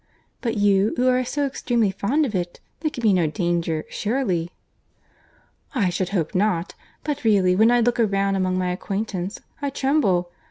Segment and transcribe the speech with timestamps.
[0.41, 4.49] "But you, who are so extremely fond of it—there can be no danger, surely?"
[5.75, 10.31] "I should hope not; but really when I look around among my acquaintance, I tremble.